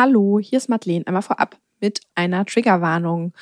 [0.00, 1.04] Hallo, hier ist Madeleine.
[1.08, 3.32] Einmal vorab mit einer Triggerwarnung.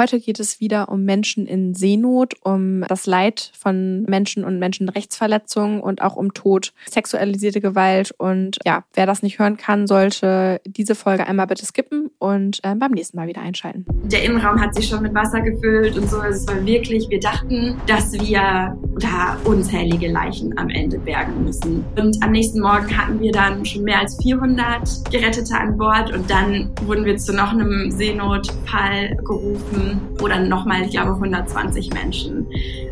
[0.00, 5.80] Heute geht es wieder um Menschen in Seenot, um das Leid von Menschen und Menschenrechtsverletzungen
[5.80, 8.14] und auch um Tod, sexualisierte Gewalt.
[8.16, 12.76] Und ja, wer das nicht hören kann, sollte diese Folge einmal bitte skippen und äh,
[12.76, 13.86] beim nächsten Mal wieder einschalten.
[14.04, 16.22] Der Innenraum hat sich schon mit Wasser gefüllt und so.
[16.22, 21.84] Es war wirklich, wir dachten, dass wir da unzählige Leichen am Ende bergen müssen.
[21.96, 26.30] Und am nächsten Morgen hatten wir dann schon mehr als 400 Gerettete an Bord und
[26.30, 29.87] dann wurden wir zu noch einem Seenotfall gerufen
[30.18, 32.46] wo dann nochmal, ich glaube, 120 Menschen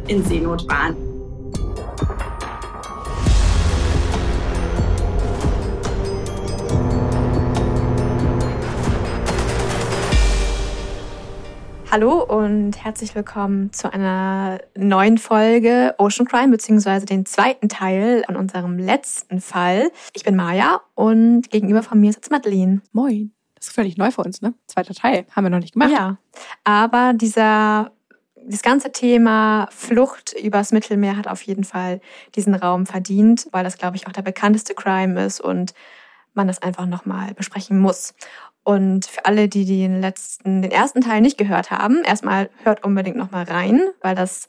[0.09, 0.96] in Seenot waren.
[11.91, 18.36] Hallo und herzlich willkommen zu einer neuen Folge Ocean Crime, beziehungsweise den zweiten Teil von
[18.36, 19.91] unserem letzten Fall.
[20.12, 22.83] Ich bin Maja und gegenüber von mir sitzt Madeleine.
[22.92, 23.35] Moin.
[23.66, 24.55] Ist völlig neu für uns, ne?
[24.69, 25.27] Zweiter Teil.
[25.34, 25.91] Haben wir noch nicht gemacht.
[25.91, 26.19] Ja.
[26.62, 27.91] Aber dieser,
[28.45, 32.00] das ganze Thema Flucht übers Mittelmeer hat auf jeden Fall
[32.36, 35.75] diesen Raum verdient, weil das, glaube ich, auch der bekannteste Crime ist und
[36.33, 38.14] man das einfach nochmal besprechen muss.
[38.62, 43.17] Und für alle, die den letzten, den ersten Teil nicht gehört haben, erstmal hört unbedingt
[43.17, 44.47] nochmal rein, weil das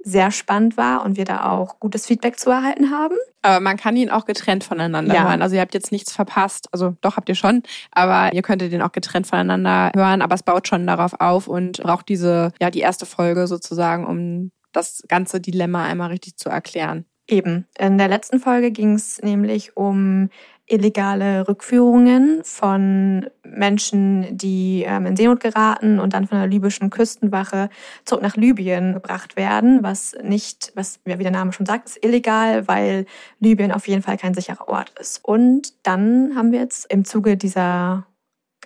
[0.00, 3.16] sehr spannend war und wir da auch gutes Feedback zu erhalten haben.
[3.42, 5.28] Aber man kann ihn auch getrennt voneinander ja.
[5.28, 5.42] hören.
[5.42, 6.68] Also ihr habt jetzt nichts verpasst.
[6.72, 10.22] Also doch habt ihr schon, aber ihr könntet den auch getrennt voneinander hören.
[10.22, 14.52] Aber es baut schon darauf auf und braucht diese, ja, die erste Folge sozusagen, um
[14.72, 17.04] das ganze Dilemma einmal richtig zu erklären.
[17.26, 17.66] Eben.
[17.78, 20.30] In der letzten Folge ging es nämlich um
[20.68, 27.70] illegale Rückführungen von Menschen, die ähm, in Seenot geraten und dann von der libyschen Küstenwache
[28.04, 32.68] zurück nach Libyen gebracht werden, was nicht, was wie der Name schon sagt, ist illegal,
[32.68, 33.06] weil
[33.40, 35.24] Libyen auf jeden Fall kein sicherer Ort ist.
[35.24, 38.06] Und dann haben wir jetzt im Zuge dieser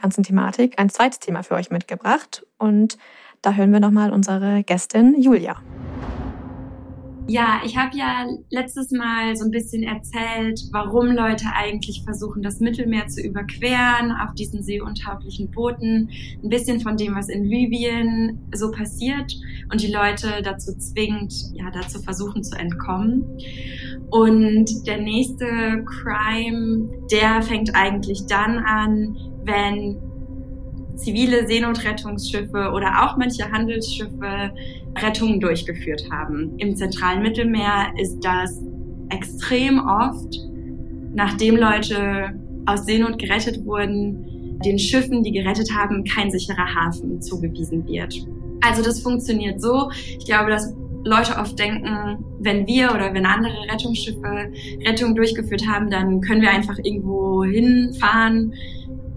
[0.00, 2.98] ganzen Thematik ein zweites Thema für euch mitgebracht und
[3.40, 5.56] da hören wir nochmal unsere Gästin Julia.
[7.28, 12.58] Ja, ich habe ja letztes Mal so ein bisschen erzählt, warum Leute eigentlich versuchen, das
[12.58, 16.10] Mittelmeer zu überqueren auf diesen seeuntauglichen Booten.
[16.42, 19.32] Ein bisschen von dem, was in Libyen so passiert
[19.70, 23.24] und die Leute dazu zwingt, ja, dazu versuchen zu entkommen.
[24.10, 29.96] Und der nächste Crime, der fängt eigentlich dann an, wenn
[31.02, 34.52] zivile Seenotrettungsschiffe oder auch manche Handelsschiffe
[34.98, 36.52] Rettungen durchgeführt haben.
[36.58, 38.60] Im zentralen Mittelmeer ist das
[39.10, 40.38] extrem oft,
[41.14, 47.86] nachdem Leute aus Seenot gerettet wurden, den Schiffen, die gerettet haben, kein sicherer Hafen zugewiesen
[47.86, 48.14] wird.
[48.60, 49.90] Also das funktioniert so.
[50.18, 50.74] Ich glaube, dass
[51.04, 54.52] Leute oft denken, wenn wir oder wenn andere Rettungsschiffe
[54.86, 58.54] Rettungen durchgeführt haben, dann können wir einfach irgendwo hinfahren,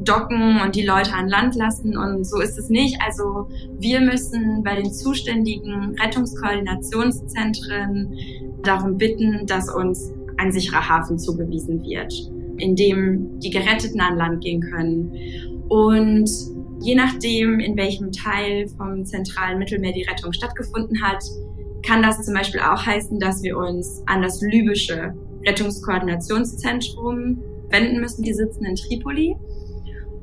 [0.05, 1.97] docken und die Leute an Land lassen.
[1.97, 2.97] Und so ist es nicht.
[3.05, 3.49] Also
[3.79, 8.15] wir müssen bei den zuständigen Rettungskoordinationszentren
[8.63, 12.13] darum bitten, dass uns ein sicherer Hafen zugewiesen wird,
[12.57, 15.11] in dem die Geretteten an Land gehen können.
[15.69, 16.29] Und
[16.81, 21.23] je nachdem, in welchem Teil vom zentralen Mittelmeer die Rettung stattgefunden hat,
[21.85, 25.13] kann das zum Beispiel auch heißen, dass wir uns an das libysche
[25.45, 28.23] Rettungskoordinationszentrum wenden müssen.
[28.23, 29.35] Die sitzen in Tripoli.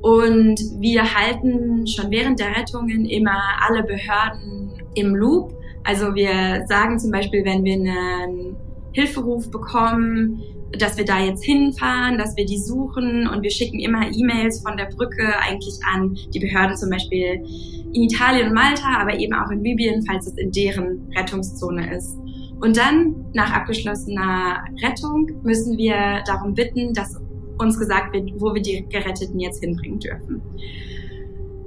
[0.02, 5.54] Und wir halten schon während der Rettungen immer alle Behörden im Loop.
[5.84, 8.56] Also wir sagen zum Beispiel, wenn wir einen
[8.92, 10.42] Hilferuf bekommen,
[10.78, 14.76] dass wir da jetzt hinfahren, dass wir die suchen und wir schicken immer E-Mails von
[14.76, 17.44] der Brücke eigentlich an die Behörden zum Beispiel
[17.92, 22.18] in Italien und Malta, aber eben auch in Libyen, falls es in deren Rettungszone ist.
[22.60, 27.20] Und dann, nach abgeschlossener Rettung, müssen wir darum bitten, dass
[27.58, 30.42] uns gesagt wird, wo wir die Geretteten jetzt hinbringen dürfen.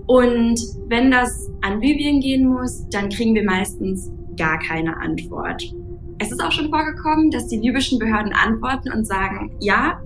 [0.08, 5.64] Und wenn das an Libyen gehen muss, dann kriegen wir meistens gar keine Antwort.
[6.20, 10.02] Es ist auch schon vorgekommen, dass die libyschen Behörden antworten und sagen, ja,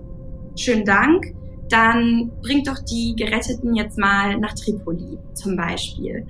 [0.56, 1.36] schönen Dank,
[1.70, 6.26] dann bringt doch die Geretteten jetzt mal nach Tripoli zum Beispiel.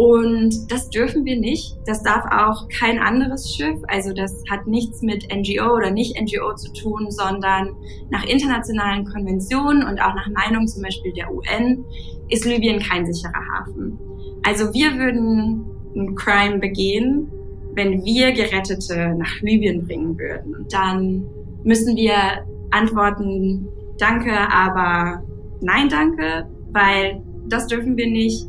[0.00, 1.76] Und das dürfen wir nicht.
[1.84, 3.76] Das darf auch kein anderes Schiff.
[3.86, 7.76] Also das hat nichts mit NGO oder nicht NGO zu tun, sondern
[8.08, 11.84] nach internationalen Konventionen und auch nach Meinung zum Beispiel der UN
[12.30, 13.98] ist Libyen kein sicherer Hafen.
[14.42, 17.30] Also wir würden ein Crime begehen,
[17.74, 20.66] wenn wir Gerettete nach Libyen bringen würden.
[20.70, 21.26] Dann
[21.62, 23.68] müssen wir antworten,
[23.98, 25.22] danke, aber
[25.60, 28.46] nein, danke, weil das dürfen wir nicht.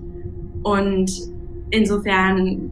[0.63, 1.30] Und
[1.71, 2.71] Insofern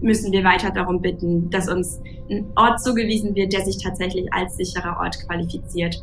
[0.00, 2.00] müssen wir weiter darum bitten, dass uns
[2.30, 6.00] ein Ort zugewiesen wird, der sich tatsächlich als sicherer Ort qualifiziert.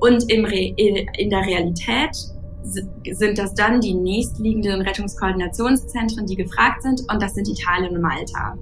[0.00, 2.16] Und im Re in der Realität
[2.62, 8.56] sind das dann die nächstliegenden Rettungskoordinationszentren, die gefragt sind, und das sind Italien und Malta.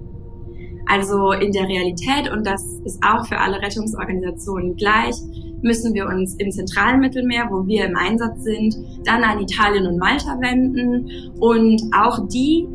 [0.87, 5.15] Also in der Realität, und das ist auch für alle Rettungsorganisationen gleich,
[5.61, 9.97] müssen wir uns im zentralen Mittelmeer, wo wir im Einsatz sind, dann an Italien und
[9.97, 11.31] Malta wenden.
[11.39, 12.67] Und auch die,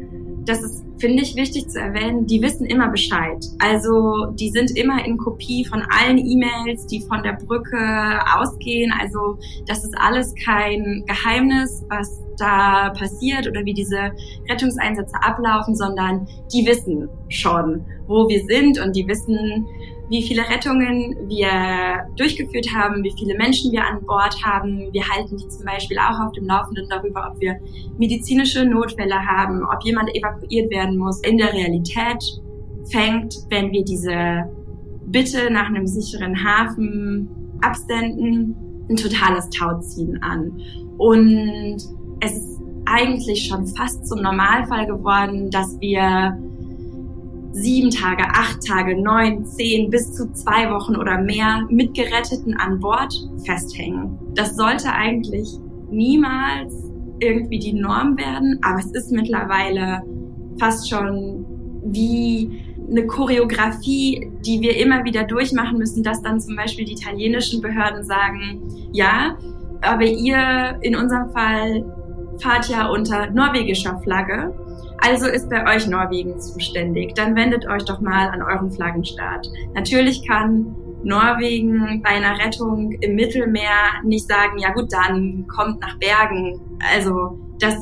[0.45, 3.45] das ist finde ich wichtig zu erwähnen, die wissen immer Bescheid.
[3.59, 8.93] Also die sind immer in Kopie von allen E-Mails, die von der Brücke ausgehen.
[8.99, 14.13] Also das ist alles kein Geheimnis, was da passiert oder wie diese
[14.49, 19.67] Rettungseinsätze ablaufen, sondern die wissen schon, wo wir sind und die wissen,
[20.09, 24.93] wie viele Rettungen wir durchgeführt haben, wie viele Menschen wir an Bord haben.
[24.93, 27.59] Wir halten die zum Beispiel auch auf dem Laufenden darüber, ob wir
[27.99, 31.21] medizinische Notfälle haben, ob jemand evakuiert werden muss.
[31.21, 32.23] In der Realität
[32.91, 34.45] fängt, wenn wir diese
[35.07, 37.29] Bitte nach einem sicheren Hafen
[37.63, 38.57] absenden,
[38.91, 40.53] ein totales Tauziehen an.
[40.99, 41.77] Und
[42.21, 46.39] es ist eigentlich schon fast zum Normalfall geworden, dass wir
[47.55, 52.81] sieben Tage, acht Tage, neun, zehn, bis zu zwei Wochen oder mehr mit Geretteten an
[52.81, 53.15] Bord
[53.47, 54.19] festhängen.
[54.35, 55.49] Das sollte eigentlich
[55.91, 56.75] niemals
[57.21, 60.03] irgendwie die Norm werden, aber es ist mittlerweile
[60.59, 61.47] fast schon
[61.85, 62.61] wie
[62.91, 68.05] eine Choreografie, die wir immer wieder durchmachen müssen, dass dann zum Beispiel die italienischen Behörden
[68.05, 68.63] sagen,
[68.93, 69.39] ja,
[69.81, 71.85] aber ihr in unserem Fall
[72.41, 74.53] fahrt ja unter norwegischer Flagge
[74.99, 77.15] also ist bei euch Norwegen zuständig.
[77.15, 79.49] Dann wendet euch doch mal an euren Flaggenstaat.
[79.75, 80.75] Natürlich kann
[81.05, 86.61] Norwegen bei einer Rettung im Mittelmeer nicht sagen, ja gut, dann kommt nach Bergen.
[86.95, 87.77] Also das,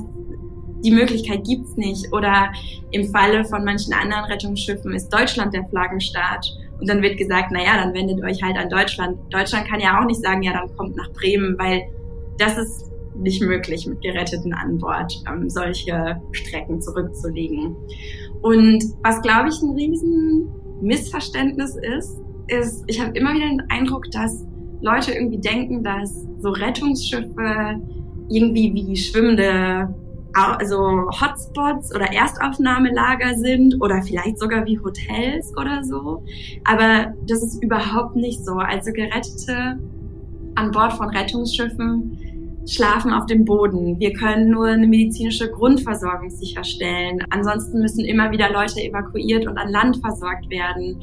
[0.85, 2.13] die Möglichkeit gibt's nicht.
[2.13, 2.53] Oder
[2.91, 6.47] im Falle von manchen anderen Rettungsschiffen ist Deutschland der Flaggenstaat.
[6.81, 9.17] Und dann wird gesagt, na ja, dann wendet euch halt an Deutschland.
[9.31, 11.83] Deutschland kann ja auch nicht sagen, ja, dann kommt nach Bremen, weil
[12.39, 17.77] das ist nicht möglich, mit Geretteten an Bord ähm, solche Strecken zurückzulegen.
[18.43, 20.49] Und was, glaube ich, ein riesen
[20.81, 24.45] Missverständnis ist, ist, ich habe immer wieder den Eindruck, dass
[24.81, 27.81] Leute irgendwie denken, dass so Rettungsschiffe
[28.29, 29.95] irgendwie wie schwimmende
[30.35, 36.25] also Hotspots oder Erstaufnahmelager sind oder vielleicht sogar wie Hotels oder so.
[36.65, 38.55] Aber das ist überhaupt nicht so.
[38.55, 39.79] Also Gerettete
[40.55, 42.19] an Bord von Rettungsschiffen
[42.69, 43.99] schlafen auf dem Boden.
[43.99, 47.21] Wir können nur eine medizinische Grundversorgung sicherstellen.
[47.31, 51.01] Ansonsten müssen immer wieder Leute evakuiert und an Land versorgt werden.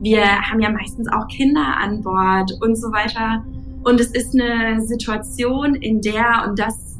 [0.00, 3.44] Wir haben ja meistens auch Kinder an Bord und so weiter.
[3.84, 6.96] Und es ist eine Situation, in der, und das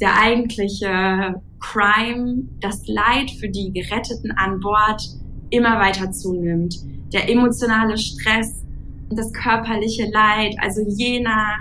[0.00, 5.02] der eigentliche Crime, das Leid für die Geretteten an Bord
[5.50, 6.76] immer weiter zunimmt.
[7.12, 8.64] Der emotionale Stress,
[9.10, 11.60] das körperliche Leid, also je nach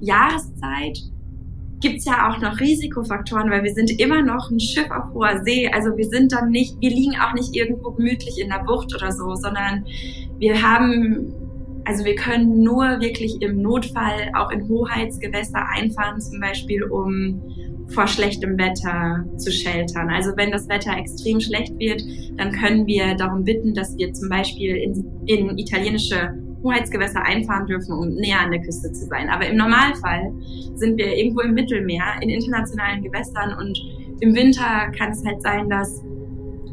[0.00, 1.11] Jahreszeit
[1.82, 5.68] gibt's ja auch noch Risikofaktoren, weil wir sind immer noch ein Schiff auf hoher See.
[5.68, 9.12] Also wir sind dann nicht, wir liegen auch nicht irgendwo gemütlich in der Bucht oder
[9.12, 9.84] so, sondern
[10.38, 11.34] wir haben,
[11.84, 17.42] also wir können nur wirklich im Notfall auch in Hoheitsgewässer einfahren, zum Beispiel um
[17.88, 20.08] vor schlechtem Wetter zu sheltern.
[20.08, 22.02] Also wenn das Wetter extrem schlecht wird,
[22.38, 26.32] dann können wir darum bitten, dass wir zum Beispiel in, in italienische
[26.62, 29.28] Hoheitsgewässer einfahren dürfen, um näher an der Küste zu sein.
[29.28, 30.32] Aber im Normalfall
[30.74, 33.78] sind wir irgendwo im Mittelmeer, in internationalen Gewässern und
[34.20, 36.02] im Winter kann es halt sein, dass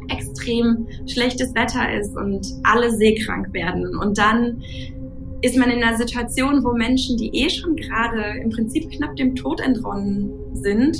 [0.08, 3.96] extrem schlechtes Wetter ist und alle seekrank werden.
[3.96, 4.62] Und dann
[5.42, 9.34] ist man in einer Situation, wo Menschen, die eh schon gerade im Prinzip knapp dem
[9.34, 10.96] Tod entronnen sind,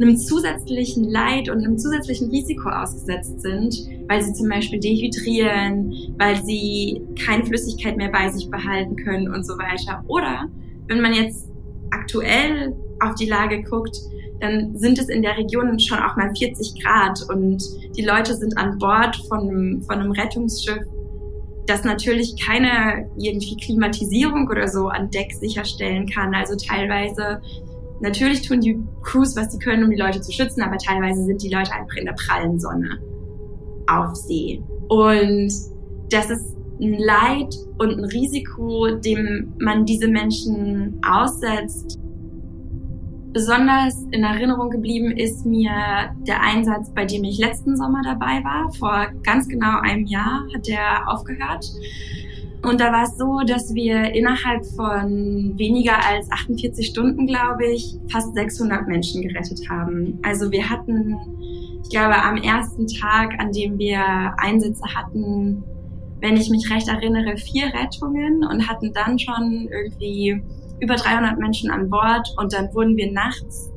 [0.00, 3.74] einem zusätzlichen Leid und einem zusätzlichen Risiko ausgesetzt sind,
[4.08, 9.44] weil sie zum Beispiel dehydrieren, weil sie keine Flüssigkeit mehr bei sich behalten können und
[9.44, 10.04] so weiter.
[10.08, 10.48] Oder
[10.88, 11.48] wenn man jetzt
[11.90, 13.96] aktuell auf die Lage guckt,
[14.40, 17.62] dann sind es in der Region schon auch mal 40 Grad und
[17.96, 20.84] die Leute sind an Bord von einem, von einem Rettungsschiff,
[21.66, 26.34] das natürlich keine irgendwie Klimatisierung oder so an Deck sicherstellen kann.
[26.34, 27.40] Also teilweise
[28.00, 31.42] Natürlich tun die Crews, was sie können, um die Leute zu schützen, aber teilweise sind
[31.42, 32.98] die Leute einfach in der prallen Sonne
[33.86, 34.62] auf See.
[34.88, 35.52] Und
[36.10, 41.98] das ist ein Leid und ein Risiko, dem man diese Menschen aussetzt.
[43.32, 45.70] Besonders in Erinnerung geblieben ist mir
[46.26, 48.72] der Einsatz, bei dem ich letzten Sommer dabei war.
[48.74, 51.66] Vor ganz genau einem Jahr hat der aufgehört.
[52.64, 57.96] Und da war es so, dass wir innerhalb von weniger als 48 Stunden, glaube ich,
[58.10, 60.18] fast 600 Menschen gerettet haben.
[60.22, 61.14] Also wir hatten,
[61.82, 64.00] ich glaube, am ersten Tag, an dem wir
[64.38, 65.62] Einsätze hatten,
[66.20, 70.42] wenn ich mich recht erinnere, vier Rettungen und hatten dann schon irgendwie
[70.80, 73.70] über 300 Menschen an Bord und dann wurden wir nachts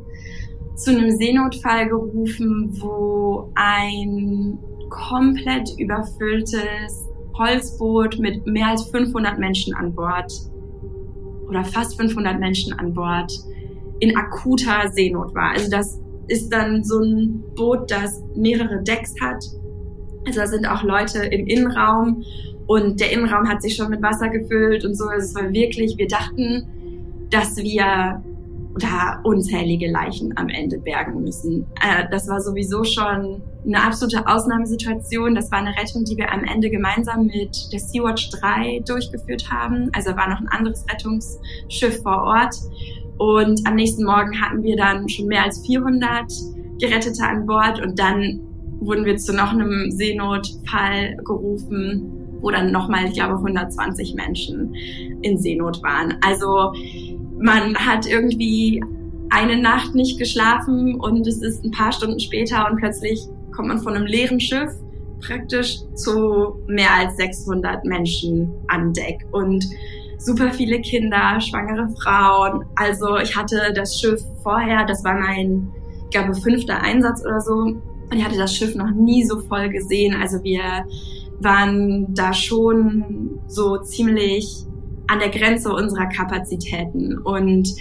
[0.75, 4.57] zu einem Seenotfall gerufen, wo ein
[4.89, 10.31] komplett überfülltes Holzboot mit mehr als 500 Menschen an Bord
[11.47, 13.31] oder fast 500 Menschen an Bord
[13.99, 15.51] in akuter Seenot war.
[15.51, 19.43] Also das ist dann so ein Boot, das mehrere Decks hat.
[20.25, 22.23] Also da sind auch Leute im Innenraum
[22.67, 25.05] und der Innenraum hat sich schon mit Wasser gefüllt und so.
[25.05, 26.67] Also es war wirklich, wir dachten,
[27.29, 28.21] dass wir
[28.77, 31.65] da unzählige Leichen am Ende bergen müssen.
[31.81, 35.35] Äh, das war sowieso schon eine absolute Ausnahmesituation.
[35.35, 39.89] Das war eine Rettung, die wir am Ende gemeinsam mit der Sea-Watch 3 durchgeführt haben.
[39.93, 42.55] Also war noch ein anderes Rettungsschiff vor Ort.
[43.17, 46.31] Und am nächsten Morgen hatten wir dann schon mehr als 400
[46.79, 48.39] Gerettete an Bord und dann
[48.79, 54.75] wurden wir zu noch einem Seenotfall gerufen, wo dann nochmal, ich glaube, 120 Menschen
[55.21, 56.15] in Seenot waren.
[56.21, 56.73] Also
[57.39, 58.83] man hat irgendwie
[59.29, 63.79] eine Nacht nicht geschlafen und es ist ein paar Stunden später und plötzlich kommt man
[63.79, 64.71] von einem leeren Schiff
[65.25, 69.65] praktisch zu mehr als 600 Menschen an Deck und
[70.17, 72.65] super viele Kinder, schwangere Frauen.
[72.75, 75.69] Also ich hatte das Schiff vorher, das war mein,
[76.03, 77.53] ich glaube, fünfter Einsatz oder so.
[77.53, 80.15] Und ich hatte das Schiff noch nie so voll gesehen.
[80.19, 80.85] Also wir
[81.39, 84.66] waren da schon so ziemlich
[85.07, 87.17] an der Grenze unserer Kapazitäten.
[87.19, 87.73] Und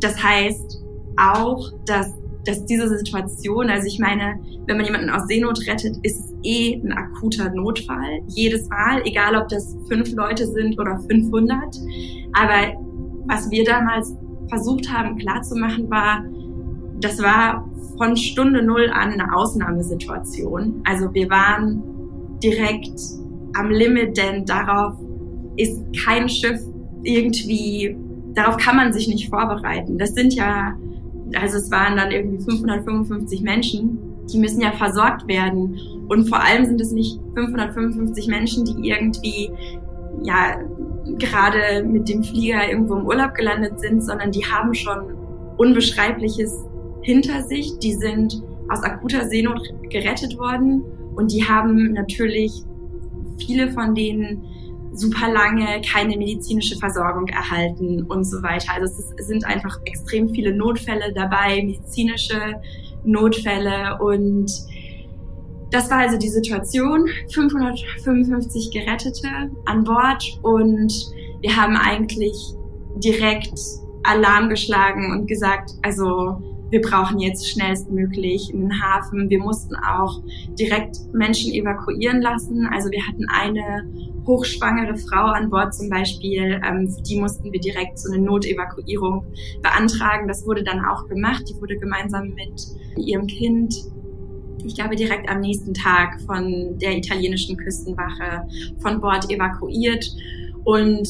[0.00, 0.82] das heißt
[1.16, 2.12] auch, dass,
[2.44, 6.74] dass diese Situation, also ich meine, wenn man jemanden aus Seenot rettet, ist es eh
[6.74, 8.20] ein akuter Notfall.
[8.28, 11.76] Jedes Mal, egal ob das fünf Leute sind oder 500.
[12.32, 12.72] Aber
[13.26, 14.14] was wir damals
[14.48, 16.24] versucht haben klarzumachen war,
[17.00, 20.82] das war von Stunde Null an eine Ausnahmesituation.
[20.84, 21.82] Also wir waren
[22.42, 22.98] direkt
[23.54, 24.94] am Limit, denn darauf
[25.56, 26.60] ist kein Schiff
[27.02, 27.96] irgendwie,
[28.34, 29.98] darauf kann man sich nicht vorbereiten.
[29.98, 30.76] Das sind ja,
[31.34, 33.98] also es waren dann irgendwie 555 Menschen,
[34.32, 35.78] die müssen ja versorgt werden.
[36.08, 39.50] Und vor allem sind es nicht 555 Menschen, die irgendwie,
[40.22, 40.58] ja,
[41.18, 45.14] gerade mit dem Flieger irgendwo im Urlaub gelandet sind, sondern die haben schon
[45.56, 46.64] Unbeschreibliches
[47.02, 47.78] hinter sich.
[47.78, 50.82] Die sind aus akuter Seenot gerettet worden
[51.16, 52.64] und die haben natürlich
[53.38, 54.44] viele von denen
[54.92, 58.72] super lange keine medizinische Versorgung erhalten und so weiter.
[58.74, 62.60] Also es, es sind einfach extrem viele Notfälle dabei, medizinische
[63.04, 64.50] Notfälle und
[65.70, 67.08] das war also die Situation.
[67.32, 69.28] 555 Gerettete
[69.64, 70.92] an Bord und
[71.40, 72.36] wir haben eigentlich
[72.96, 73.58] direkt
[74.04, 79.28] Alarm geschlagen und gesagt, also wir brauchen jetzt schnellstmöglich einen Hafen.
[79.28, 80.22] Wir mussten auch
[80.58, 82.66] direkt Menschen evakuieren lassen.
[82.72, 83.86] Also wir hatten eine
[84.26, 89.26] hochschwangere Frau an Bord zum Beispiel, ähm, die mussten wir direkt so eine Notevakuierung
[89.60, 90.26] beantragen.
[90.28, 91.44] Das wurde dann auch gemacht.
[91.46, 93.74] Die wurde gemeinsam mit ihrem Kind
[94.64, 98.46] ich glaube, direkt am nächsten Tag von der italienischen Küstenwache
[98.78, 100.08] von Bord evakuiert.
[100.62, 101.08] Und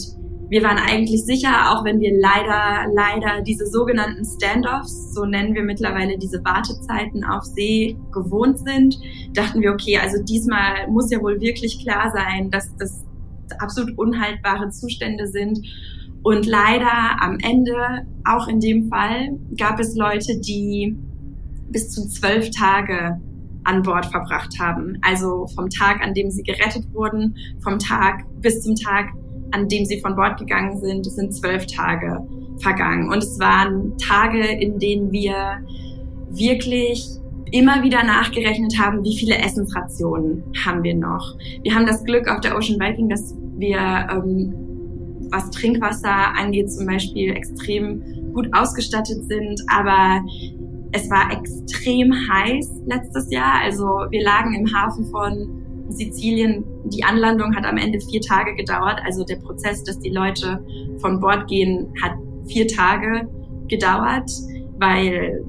[0.53, 5.63] wir waren eigentlich sicher, auch wenn wir leider, leider diese sogenannten Standoffs, so nennen wir
[5.63, 8.99] mittlerweile diese Wartezeiten auf See, gewohnt sind,
[9.33, 13.03] dachten wir, okay, also diesmal muss ja wohl wirklich klar sein, dass das
[13.61, 15.59] absolut unhaltbare Zustände sind.
[16.23, 20.95] Und leider am Ende, auch in dem Fall, gab es Leute, die
[21.71, 23.19] bis zu zwölf Tage
[23.65, 24.99] an Bord verbracht haben.
[25.01, 29.15] Also vom Tag, an dem sie gerettet wurden, vom Tag bis zum Tag,
[29.53, 32.27] an dem sie von Bord gegangen sind, es sind zwölf Tage
[32.59, 33.11] vergangen.
[33.11, 35.61] Und es waren Tage, in denen wir
[36.31, 37.07] wirklich
[37.51, 41.37] immer wieder nachgerechnet haben, wie viele Essensrationen haben wir noch.
[41.63, 44.55] Wir haben das Glück auf der Ocean Viking, dass wir, ähm,
[45.31, 50.23] was Trinkwasser angeht, zum Beispiel extrem gut ausgestattet sind, aber
[50.93, 53.61] es war extrem heiß letztes Jahr.
[53.63, 59.01] Also wir lagen im Hafen von Sizilien, die Anlandung hat am Ende vier Tage gedauert.
[59.05, 60.65] Also der Prozess, dass die Leute
[60.99, 62.13] von Bord gehen, hat
[62.47, 63.29] vier Tage
[63.69, 64.31] gedauert,
[64.79, 65.45] weil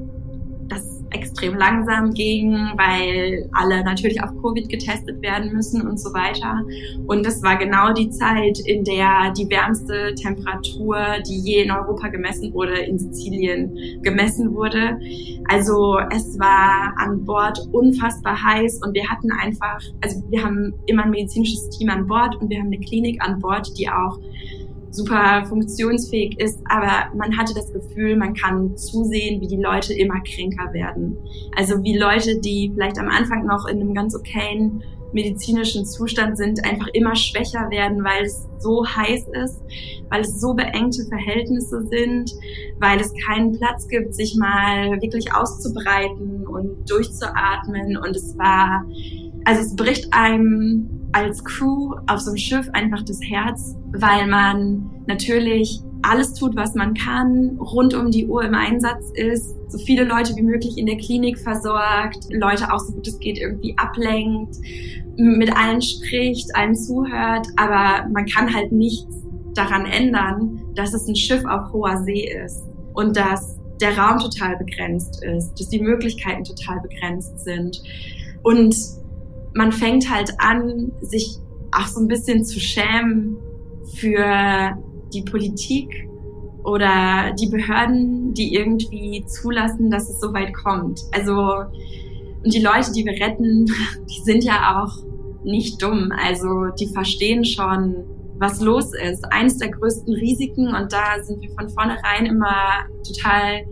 [1.14, 6.62] extrem langsam ging, weil alle natürlich auf Covid getestet werden müssen und so weiter.
[7.08, 12.08] Und das war genau die Zeit, in der die wärmste Temperatur, die je in Europa
[12.10, 15.00] gemessen wurde, in Sizilien gemessen wurde.
[15.50, 21.04] Also es war an Bord unfassbar heiß und wir hatten einfach, also wir haben immer
[21.04, 24.20] ein medizinisches Team an Bord und wir haben eine Klinik an Bord, die auch
[24.94, 30.22] super funktionsfähig ist, aber man hatte das Gefühl, man kann zusehen, wie die Leute immer
[30.22, 31.18] kränker werden.
[31.56, 36.64] Also wie Leute, die vielleicht am Anfang noch in einem ganz okayen medizinischen Zustand sind,
[36.66, 39.62] einfach immer schwächer werden, weil es so heiß ist,
[40.10, 42.32] weil es so beengte Verhältnisse sind,
[42.80, 47.98] weil es keinen Platz gibt, sich mal wirklich auszubreiten und durchzuatmen.
[47.98, 48.86] Und es war,
[49.46, 54.90] also es bricht einem als Crew auf so einem Schiff einfach das Herz, weil man
[55.08, 60.04] natürlich alles tut, was man kann, rund um die Uhr im Einsatz ist, so viele
[60.04, 64.58] Leute wie möglich in der Klinik versorgt, Leute auch so gut es geht irgendwie ablenkt,
[65.16, 69.16] mit allen spricht, allen zuhört, aber man kann halt nichts
[69.54, 74.58] daran ändern, dass es ein Schiff auf hoher See ist und dass der Raum total
[74.58, 77.82] begrenzt ist, dass die Möglichkeiten total begrenzt sind.
[78.44, 78.76] Und
[79.54, 81.38] man fängt halt an, sich
[81.72, 83.38] auch so ein bisschen zu schämen
[83.96, 84.78] für
[85.14, 86.08] die Politik
[86.64, 91.02] oder die Behörden, die irgendwie zulassen, dass es so weit kommt.
[91.12, 91.66] Also,
[92.44, 93.66] und die Leute, die wir retten,
[94.10, 94.94] die sind ja auch
[95.44, 96.12] nicht dumm.
[96.16, 98.06] Also, die verstehen schon,
[98.38, 99.26] was los ist.
[99.32, 103.66] Eines der größten Risiken, und da sind wir von vornherein immer total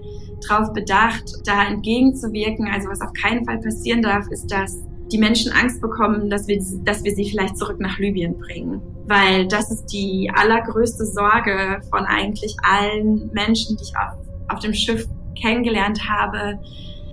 [0.46, 2.68] drauf bedacht, da entgegenzuwirken.
[2.68, 6.64] Also, was auf keinen Fall passieren darf, ist, dass die Menschen Angst bekommen, dass wir,
[6.84, 8.82] dass wir sie vielleicht zurück nach Libyen bringen.
[9.08, 14.74] Weil das ist die allergrößte Sorge von eigentlich allen Menschen, die ich auf, auf dem
[14.74, 15.08] Schiff
[15.40, 16.60] kennengelernt habe,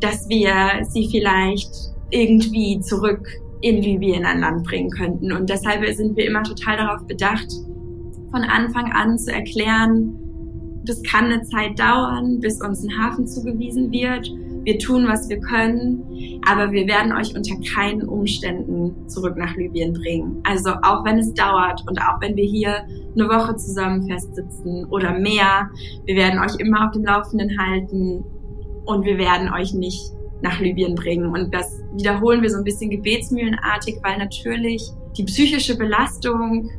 [0.00, 1.70] dass wir sie vielleicht
[2.10, 3.26] irgendwie zurück
[3.60, 5.32] in Libyen an Land bringen könnten.
[5.32, 7.48] Und deshalb sind wir immer total darauf bedacht,
[8.30, 10.14] von Anfang an zu erklären,
[10.84, 14.30] das kann eine Zeit dauern, bis uns ein Hafen zugewiesen wird
[14.68, 16.04] wir tun, was wir können,
[16.46, 20.42] aber wir werden euch unter keinen Umständen zurück nach Libyen bringen.
[20.44, 25.18] Also auch wenn es dauert und auch wenn wir hier eine Woche zusammen festsitzen oder
[25.18, 25.70] mehr,
[26.04, 28.22] wir werden euch immer auf dem Laufenden halten
[28.84, 31.32] und wir werden euch nicht nach Libyen bringen.
[31.32, 34.82] Und das wiederholen wir so ein bisschen gebetsmühlenartig, weil natürlich
[35.16, 36.70] die psychische Belastung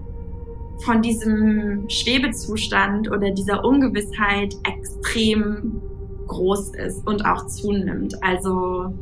[0.85, 5.81] von diesem Schwebezustand oder dieser Ungewissheit extrem
[6.29, 8.15] groß ist und auch zunimmt.
[8.23, 8.93] Also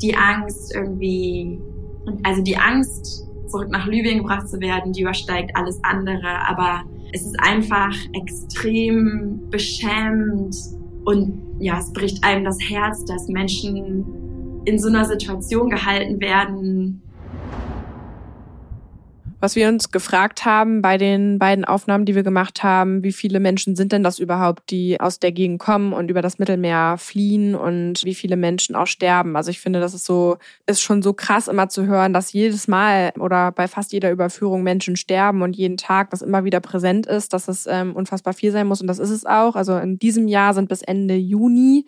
[0.00, 1.60] die Angst irgendwie,
[2.22, 6.48] also die Angst, zurück nach Libyen gebracht zu werden, die übersteigt alles andere.
[6.48, 10.56] Aber es ist einfach extrem beschämend
[11.04, 17.02] und ja, es bricht einem das Herz, dass Menschen in so einer Situation gehalten werden,
[19.42, 23.40] was wir uns gefragt haben bei den beiden Aufnahmen, die wir gemacht haben, wie viele
[23.40, 27.56] Menschen sind denn das überhaupt, die aus der Gegend kommen und über das Mittelmeer fliehen
[27.56, 29.34] und wie viele Menschen auch sterben.
[29.34, 32.68] Also ich finde, das ist so, ist schon so krass immer zu hören, dass jedes
[32.68, 37.06] Mal oder bei fast jeder Überführung Menschen sterben und jeden Tag das immer wieder präsent
[37.06, 39.56] ist, dass es ähm, unfassbar viel sein muss und das ist es auch.
[39.56, 41.84] Also in diesem Jahr sind bis Ende Juni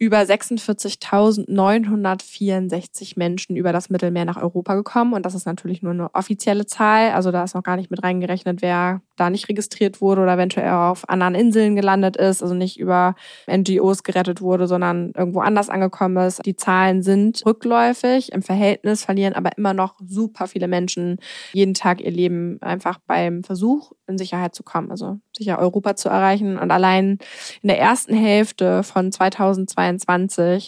[0.00, 5.12] über 46.964 Menschen über das Mittelmeer nach Europa gekommen.
[5.12, 7.10] Und das ist natürlich nur eine offizielle Zahl.
[7.10, 10.70] Also da ist noch gar nicht mit reingerechnet, wer da nicht registriert wurde oder eventuell
[10.70, 13.14] auf anderen Inseln gelandet ist, also nicht über
[13.46, 16.46] NGOs gerettet wurde, sondern irgendwo anders angekommen ist.
[16.46, 18.32] Die Zahlen sind rückläufig.
[18.32, 21.18] Im Verhältnis verlieren aber immer noch super viele Menschen
[21.52, 26.08] jeden Tag ihr Leben einfach beim Versuch, in Sicherheit zu kommen, also sicher Europa zu
[26.08, 26.58] erreichen.
[26.58, 27.18] Und allein
[27.60, 29.89] in der ersten Hälfte von 2022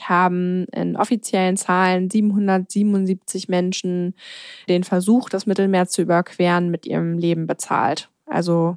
[0.09, 4.15] haben in offiziellen Zahlen 777 Menschen
[4.69, 8.11] den Versuch, das Mittelmeer zu überqueren, mit ihrem Leben bezahlt.
[8.27, 8.77] Also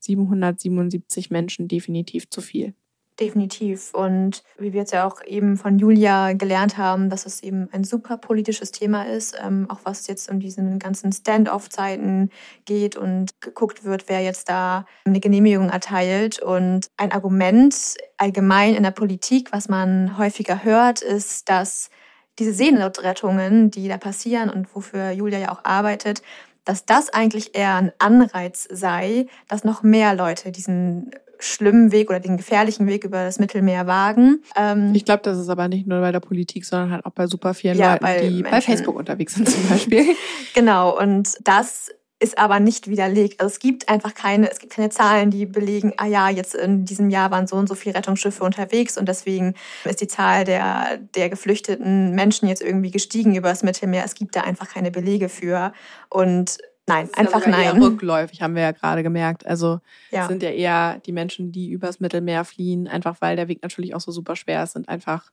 [0.00, 2.74] 777 Menschen definitiv zu viel.
[3.20, 3.92] Definitiv.
[3.92, 7.84] Und wie wir jetzt ja auch eben von Julia gelernt haben, dass es eben ein
[7.84, 12.30] super politisches Thema ist, ähm, auch was jetzt um diesen ganzen Stand-off-Zeiten
[12.64, 16.40] geht und geguckt wird, wer jetzt da eine Genehmigung erteilt.
[16.40, 17.76] Und ein Argument
[18.16, 21.90] allgemein in der Politik, was man häufiger hört, ist, dass
[22.38, 26.22] diese Seenotrettungen, die da passieren und wofür Julia ja auch arbeitet,
[26.64, 31.10] dass das eigentlich eher ein Anreiz sei, dass noch mehr Leute diesen
[31.42, 34.42] schlimmen Weg oder den gefährlichen Weg über das Mittelmeer wagen.
[34.56, 37.26] Ähm, ich glaube, das ist aber nicht nur bei der Politik, sondern halt auch bei
[37.26, 38.50] super vielen ja, Leuten, die Menschen.
[38.50, 40.04] bei Facebook unterwegs sind zum Beispiel.
[40.54, 41.90] genau, und das
[42.22, 43.40] ist aber nicht widerlegt.
[43.40, 46.84] Also es gibt einfach keine, es gibt keine Zahlen, die belegen, ah ja, jetzt in
[46.84, 50.98] diesem Jahr waren so und so viele Rettungsschiffe unterwegs und deswegen ist die Zahl der,
[51.16, 54.04] der geflüchteten Menschen jetzt irgendwie gestiegen über das Mittelmeer.
[54.04, 55.72] Es gibt da einfach keine Belege für.
[56.08, 57.62] Und Nein, einfach nein.
[57.62, 59.46] Eher rückläufig, haben wir ja gerade gemerkt.
[59.46, 60.26] Also ja.
[60.26, 64.00] sind ja eher die Menschen, die übers Mittelmeer fliehen, einfach weil der Weg natürlich auch
[64.00, 65.30] so super schwer ist, sind einfach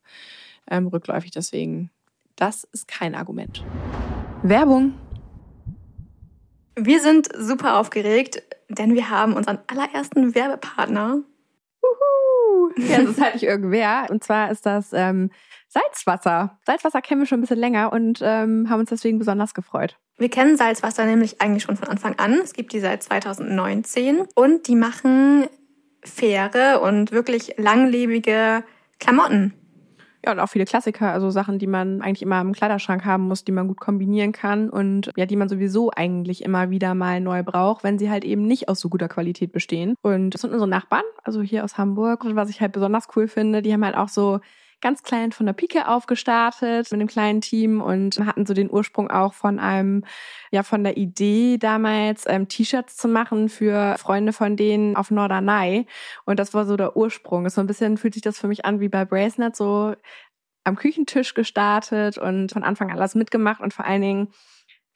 [0.69, 1.31] ähm, rückläufig.
[1.31, 1.89] Deswegen,
[2.35, 3.63] das ist kein Argument.
[4.43, 4.93] Werbung.
[6.75, 11.23] Wir sind super aufgeregt, denn wir haben unseren allerersten Werbepartner.
[11.81, 12.69] Uhu.
[12.77, 14.07] Ja, das ist halt nicht irgendwer.
[14.09, 15.31] Und zwar ist das ähm,
[15.69, 16.59] Salzwasser.
[16.65, 19.97] Salzwasser kennen wir schon ein bisschen länger und ähm, haben uns deswegen besonders gefreut.
[20.17, 22.39] Wir kennen Salzwasser nämlich eigentlich schon von Anfang an.
[22.43, 25.47] Es gibt die seit 2019 und die machen
[26.03, 28.63] faire und wirklich langlebige
[28.99, 29.53] Klamotten.
[30.25, 33.45] Ja, und auch viele Klassiker, also Sachen, die man eigentlich immer im Kleiderschrank haben muss,
[33.45, 37.41] die man gut kombinieren kann und ja, die man sowieso eigentlich immer wieder mal neu
[37.43, 39.95] braucht, wenn sie halt eben nicht aus so guter Qualität bestehen.
[40.01, 42.25] Und das sind unsere Nachbarn, also hier aus Hamburg.
[42.25, 44.41] Und was ich halt besonders cool finde, die haben halt auch so
[44.81, 49.09] ganz klein von der Pike aufgestartet mit einem kleinen Team und hatten so den Ursprung
[49.09, 50.03] auch von einem,
[50.51, 55.85] ja, von der Idee damals, ähm, T-Shirts zu machen für Freunde von denen auf Norderney.
[56.25, 57.49] Und das war so der Ursprung.
[57.49, 59.95] So ein bisschen fühlt sich das für mich an wie bei Bracenet, so
[60.63, 64.27] am Küchentisch gestartet und von Anfang an alles mitgemacht und vor allen Dingen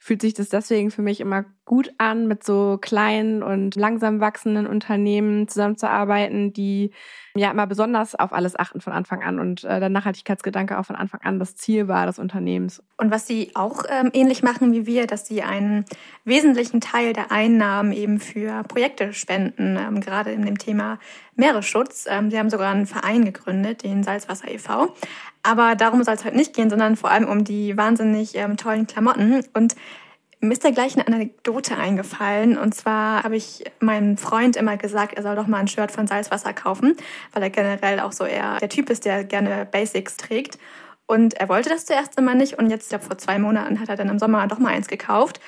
[0.04, 4.68] fühlt sich das deswegen für mich immer gut an, mit so kleinen und langsam wachsenden
[4.68, 6.92] Unternehmen zusammenzuarbeiten, die
[7.36, 10.96] ja immer besonders auf alles achten von Anfang an und äh, der Nachhaltigkeitsgedanke auch von
[10.96, 12.84] Anfang an das Ziel war des Unternehmens.
[12.98, 15.86] Und was sie auch ähm, ähnlich machen wie wir, dass sie einen
[16.26, 21.00] wesentlichen Teil der Einnahmen eben für Projekte spenden, ähm, gerade in dem Thema
[21.36, 22.06] Meeresschutz.
[22.08, 24.94] Ähm, sie haben sogar einen Verein gegründet, den Salzwasser e.V.
[25.42, 28.86] Aber darum soll es halt nicht gehen, sondern vor allem um die wahnsinnig ähm, tollen
[28.86, 29.44] Klamotten.
[29.54, 29.76] Und
[30.44, 32.58] mir ist da gleich eine Anekdote eingefallen.
[32.58, 36.06] Und zwar habe ich meinem Freund immer gesagt, er soll doch mal ein Shirt von
[36.06, 36.96] Salzwasser kaufen,
[37.32, 40.58] weil er generell auch so eher der Typ ist, der gerne Basics trägt.
[41.06, 42.58] Und er wollte das zuerst immer nicht.
[42.60, 45.40] Und jetzt, ja, vor zwei Monaten hat er dann im Sommer doch mal eins gekauft.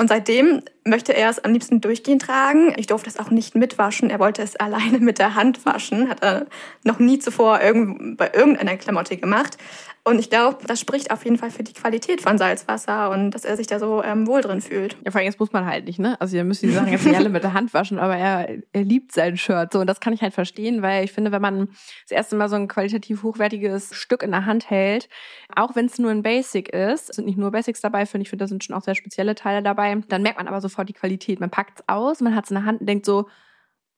[0.00, 2.72] Und seitdem möchte er es am liebsten durchgehend tragen.
[2.78, 4.08] Ich durfte es auch nicht mitwaschen.
[4.08, 6.08] Er wollte es alleine mit der Hand waschen.
[6.08, 6.46] Hat er
[6.84, 9.58] noch nie zuvor bei irgendeiner Klamotte gemacht.
[10.02, 13.44] Und ich glaube, das spricht auf jeden Fall für die Qualität von Salzwasser und dass
[13.44, 14.96] er sich da so ähm, wohl drin fühlt.
[15.04, 16.18] Ja, vor allem, jetzt muss man halt nicht, ne?
[16.20, 18.82] Also ihr müsst die Sachen jetzt nicht alle mit der Hand waschen, aber er, er
[18.82, 19.72] liebt sein Shirt.
[19.72, 21.68] So, und das kann ich halt verstehen, weil ich finde, wenn man
[22.04, 25.08] das erste Mal so ein qualitativ hochwertiges Stück in der Hand hält,
[25.54, 28.44] auch wenn es nur ein Basic ist, sind nicht nur Basics dabei, finde ich, finde,
[28.44, 31.40] da sind schon auch sehr spezielle Teile dabei, dann merkt man aber sofort die Qualität.
[31.40, 33.26] Man packt es aus, man hat es in der Hand und denkt so,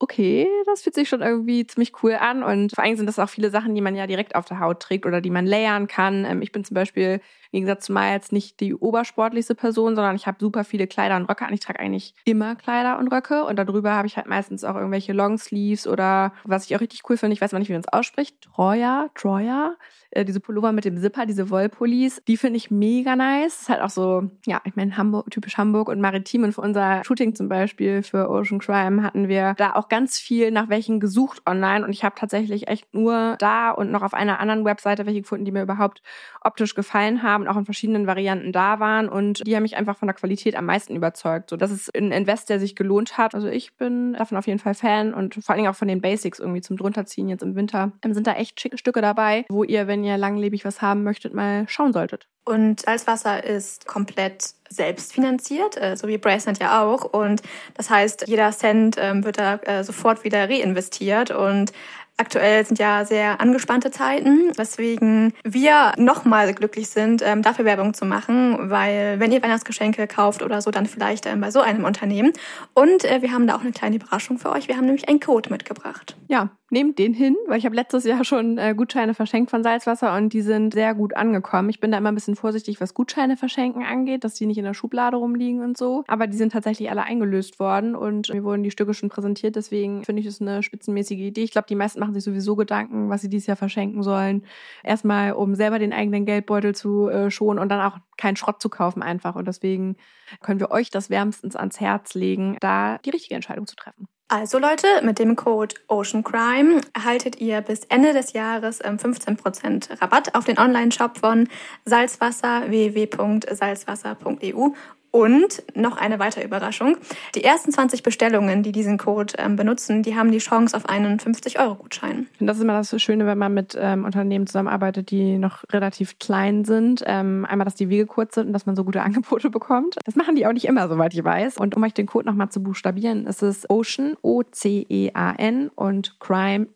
[0.02, 2.42] okay, das fühlt sich schon irgendwie ziemlich cool an.
[2.42, 4.80] Und vor allem sind das auch viele Sachen, die man ja direkt auf der Haut
[4.80, 6.24] trägt oder die man layern kann.
[6.24, 7.20] Ähm, ich bin zum Beispiel
[7.52, 11.26] im Gegensatz zu Miles nicht die obersportlichste Person, sondern ich habe super viele Kleider und
[11.26, 11.52] Röcke an.
[11.52, 15.12] Ich trage eigentlich immer Kleider und Röcke und darüber habe ich halt meistens auch irgendwelche
[15.12, 17.92] Longsleeves oder was ich auch richtig cool finde, ich weiß mal nicht, wie man es
[17.92, 19.76] ausspricht, Troja, Troja,
[20.12, 23.52] äh, diese Pullover mit dem Zipper, diese Wollpullis, die finde ich mega nice.
[23.52, 26.62] Das ist halt auch so, ja, ich meine Hamburg, typisch Hamburg und Maritim und für
[26.62, 31.00] unser Shooting zum Beispiel für Ocean Crime hatten wir da auch ganz viel nach welchen
[31.00, 35.04] gesucht online und ich habe tatsächlich echt nur da und noch auf einer anderen Webseite
[35.04, 36.00] welche gefunden, die mir überhaupt
[36.40, 40.08] optisch gefallen haben auch in verschiedenen Varianten da waren und die haben mich einfach von
[40.08, 41.50] der Qualität am meisten überzeugt.
[41.50, 43.34] So, das ist ein Invest, der sich gelohnt hat.
[43.34, 46.00] Also ich bin davon auf jeden Fall Fan und vor allen Dingen auch von den
[46.00, 47.92] Basics irgendwie zum drunterziehen jetzt im Winter.
[48.02, 51.34] Ähm, sind da echt schicke Stücke dabei, wo ihr, wenn ihr langlebig was haben möchtet,
[51.34, 52.28] mal schauen solltet.
[52.44, 57.04] Und Salzwasser ist komplett selbstfinanziert, äh, so wie Bracenet ja auch.
[57.04, 57.42] Und
[57.74, 61.30] das heißt, jeder Cent ähm, wird da äh, sofort wieder reinvestiert.
[61.30, 61.72] Und
[62.18, 68.04] Aktuell sind ja sehr angespannte Zeiten, weswegen wir nochmal glücklich sind, ähm, dafür Werbung zu
[68.04, 72.32] machen, weil wenn ihr Weihnachtsgeschenke kauft oder so, dann vielleicht ähm, bei so einem Unternehmen.
[72.74, 74.68] Und äh, wir haben da auch eine kleine Überraschung für euch.
[74.68, 76.16] Wir haben nämlich einen Code mitgebracht.
[76.28, 80.16] Ja, nehmt den hin, weil ich habe letztes Jahr schon äh, Gutscheine verschenkt von Salzwasser
[80.16, 81.68] und die sind sehr gut angekommen.
[81.68, 84.64] Ich bin da immer ein bisschen vorsichtig, was Gutscheine verschenken angeht, dass die nicht in
[84.64, 86.02] der Schublade rumliegen und so.
[86.08, 89.54] Aber die sind tatsächlich alle eingelöst worden und mir wurden die Stücke schon präsentiert.
[89.54, 91.42] Deswegen finde ich das eine spitzenmäßige Idee.
[91.42, 94.44] Ich glaube, die meisten machen sich sowieso Gedanken, was sie dieses Jahr verschenken sollen.
[94.82, 98.70] Erstmal, um selber den eigenen Geldbeutel zu äh, schonen und dann auch keinen Schrott zu
[98.70, 99.36] kaufen einfach.
[99.36, 99.96] Und deswegen
[100.40, 104.08] können wir euch das wärmstens ans Herz legen, da die richtige Entscheidung zu treffen.
[104.34, 110.34] Also Leute, mit dem Code OceanCrime erhaltet ihr bis Ende des Jahres 15% ähm, Rabatt
[110.34, 111.50] auf den Online-Shop von
[111.84, 114.70] Salzwasser www.salzwasser.eu
[115.12, 116.96] und noch eine weitere Überraschung.
[117.36, 121.18] Die ersten 20 Bestellungen, die diesen Code ähm, benutzen, die haben die Chance auf einen
[121.18, 122.26] 50-Euro-Gutschein.
[122.40, 126.64] Das ist immer das Schöne, wenn man mit ähm, Unternehmen zusammenarbeitet, die noch relativ klein
[126.64, 127.04] sind.
[127.06, 129.96] Ähm, einmal, dass die Wege kurz sind und dass man so gute Angebote bekommt.
[130.04, 131.58] Das machen die auch nicht immer, soweit ich weiß.
[131.58, 136.66] Und um euch den Code nochmal zu buchstabieren, ist es Ocean, O-C-E-A-N und Crime,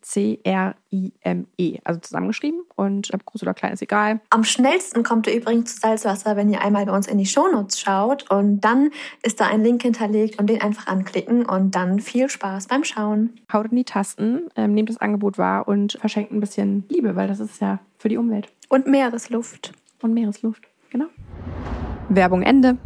[0.91, 1.79] C-R-I-M-E.
[1.85, 4.21] Also zusammengeschrieben und ob groß oder klein ist egal.
[4.31, 7.81] Am schnellsten kommt ihr übrigens zu Salzwasser, wenn ihr einmal bei uns in die Shownotes
[7.81, 8.91] schaut und dann
[9.23, 13.41] ist da ein Link hinterlegt und den einfach anklicken und dann viel Spaß beim Schauen.
[13.53, 17.29] Haut in die Tasten, ähm, nehmt das Angebot wahr und verschenkt ein bisschen Liebe, weil
[17.29, 18.49] das ist ja für die Umwelt.
[18.69, 19.73] Und Meeresluft.
[20.03, 21.07] Und Meeresluft, genau.
[22.09, 22.77] Werbung Ende.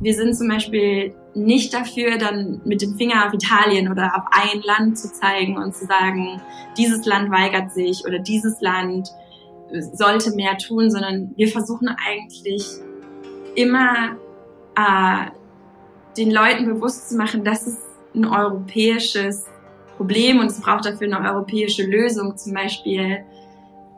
[0.00, 4.62] Wir sind zum Beispiel nicht dafür, dann mit dem Finger auf Italien oder auf ein
[4.62, 6.40] Land zu zeigen und zu sagen,
[6.78, 9.10] dieses Land weigert sich oder dieses Land
[9.92, 12.64] sollte mehr tun, sondern wir versuchen eigentlich
[13.54, 14.16] immer
[14.76, 15.30] äh,
[16.16, 17.78] den Leuten bewusst zu machen, dass es
[18.14, 19.44] ein europäisches
[19.96, 22.36] Problem und es braucht dafür eine europäische Lösung.
[22.36, 23.24] Zum Beispiel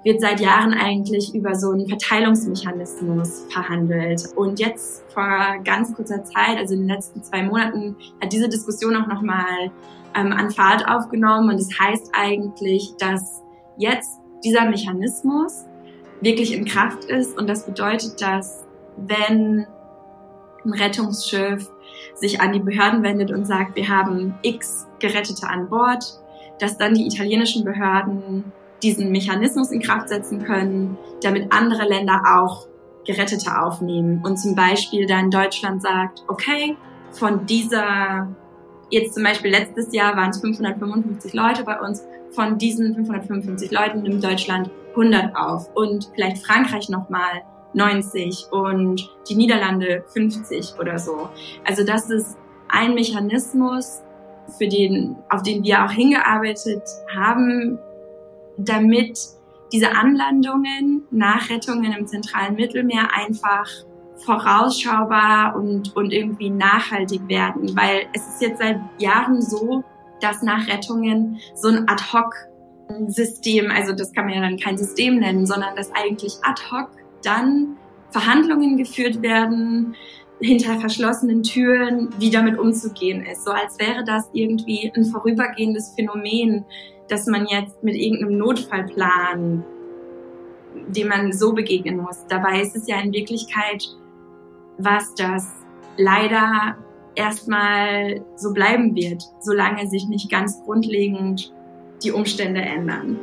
[0.04, 4.22] wird seit Jahren eigentlich über so einen Verteilungsmechanismus verhandelt.
[4.36, 8.96] Und jetzt vor ganz kurzer Zeit, also in den letzten zwei Monaten, hat diese Diskussion
[8.96, 9.70] auch nochmal
[10.14, 11.50] ähm, an Fahrt aufgenommen.
[11.50, 13.42] Und es das heißt eigentlich, dass
[13.76, 15.64] jetzt dieser Mechanismus
[16.20, 17.36] wirklich in Kraft ist.
[17.38, 19.66] Und das bedeutet, dass wenn
[20.64, 21.70] ein Rettungsschiff
[22.14, 26.04] sich an die Behörden wendet und sagt, wir haben x Gerettete an Bord,
[26.58, 32.66] dass dann die italienischen Behörden diesen Mechanismus in Kraft setzen können, damit andere Länder auch
[33.06, 36.76] Gerettete aufnehmen und zum Beispiel dann Deutschland sagt, okay,
[37.12, 38.28] von dieser,
[38.90, 44.02] jetzt zum Beispiel letztes Jahr waren es 555 Leute bei uns, von diesen 555 Leuten
[44.02, 51.30] nimmt Deutschland 100 auf und vielleicht Frankreich nochmal 90 und die Niederlande 50 oder so.
[51.64, 52.36] Also das ist
[52.68, 54.02] ein Mechanismus,
[54.56, 56.82] für den, auf den wir auch hingearbeitet
[57.14, 57.78] haben,
[58.58, 59.18] damit
[59.72, 63.68] diese Anlandungen, Nachrettungen im zentralen Mittelmeer einfach
[64.24, 67.76] vorausschaubar und, und irgendwie nachhaltig werden.
[67.76, 69.84] Weil es ist jetzt seit Jahren so,
[70.20, 75.76] dass Nachrettungen so ein Ad-Hoc-System, also das kann man ja dann kein System nennen, sondern
[75.76, 76.90] dass eigentlich ad hoc
[77.22, 77.76] dann
[78.10, 79.94] Verhandlungen geführt werden,
[80.40, 83.44] hinter verschlossenen Türen, wie damit umzugehen ist.
[83.44, 86.64] So als wäre das irgendwie ein vorübergehendes Phänomen,
[87.08, 89.64] dass man jetzt mit irgendeinem Notfallplan,
[90.88, 92.26] dem man so begegnen muss.
[92.28, 93.88] Dabei ist es ja in Wirklichkeit
[94.78, 95.50] was, das
[95.96, 96.76] leider
[97.14, 101.52] erstmal so bleiben wird, solange sich nicht ganz grundlegend
[102.02, 103.18] die Umstände ändern.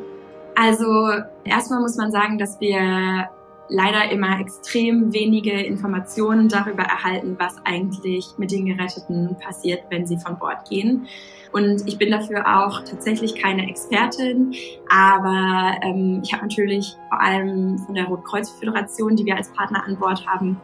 [0.55, 1.11] Also
[1.45, 3.29] erstmal muss man sagen, dass wir
[3.67, 10.17] leider immer extrem wenige Informationen darüber erhalten, was eigentlich mit den Geretteten passiert, wenn sie
[10.17, 11.07] von Bord gehen.
[11.55, 14.53] Und ich bin dafür auch tatsächlich keine Expertin,
[14.89, 19.97] aber ähm, ich habe natürlich vor allem von der Rotkreuz-Föderation, die wir als Partner an
[19.97, 20.59] Bord haben,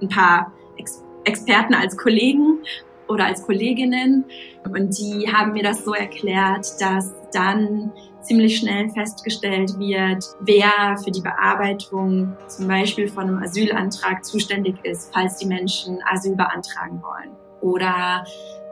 [0.00, 2.58] ein paar Ex Experten als Kollegen
[3.06, 4.24] oder als Kolleginnen.
[4.64, 11.12] Und die haben mir das so erklärt, dass dann ziemlich schnell festgestellt wird, wer für
[11.12, 17.30] die Bearbeitung zum Beispiel von einem Asylantrag zuständig ist, falls die Menschen Asyl beantragen wollen.
[17.60, 18.24] Oder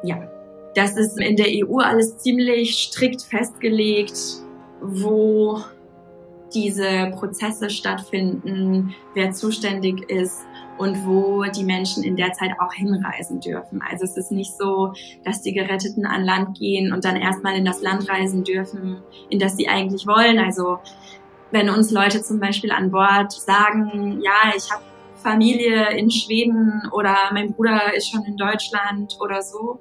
[0.02, 0.18] ja,
[0.74, 4.16] das ist in der EU alles ziemlich strikt festgelegt,
[4.80, 5.60] wo
[6.54, 10.44] diese Prozesse stattfinden, wer zuständig ist
[10.78, 13.82] und wo die Menschen in der Zeit auch hinreisen dürfen.
[13.88, 14.92] Also es ist nicht so,
[15.24, 19.38] dass die Geretteten an Land gehen und dann erstmal in das Land reisen dürfen, in
[19.38, 20.38] das sie eigentlich wollen.
[20.38, 20.78] Also
[21.50, 24.82] wenn uns Leute zum Beispiel an Bord sagen, ja, ich habe
[25.22, 29.80] Familie in Schweden oder mein Bruder ist schon in Deutschland oder so,